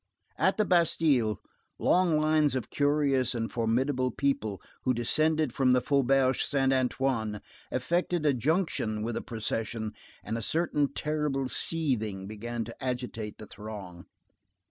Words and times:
At 0.39 0.57
the 0.57 0.65
Bastille, 0.65 1.39
long 1.77 2.19
files 2.19 2.55
of 2.55 2.71
curious 2.71 3.35
and 3.35 3.51
formidable 3.51 4.09
people 4.09 4.59
who 4.81 4.95
descended 4.95 5.53
from 5.53 5.73
the 5.73 5.79
Faubourg 5.79 6.37
Saint 6.37 6.73
Antoine, 6.73 7.39
effected 7.71 8.25
a 8.25 8.33
junction 8.33 9.03
with 9.03 9.13
the 9.13 9.21
procession, 9.21 9.93
and 10.23 10.39
a 10.39 10.41
certain 10.41 10.91
terrible 10.91 11.47
seething 11.49 12.25
began 12.25 12.65
to 12.65 12.83
agitate 12.83 13.37
the 13.37 13.45
throng. 13.45 14.07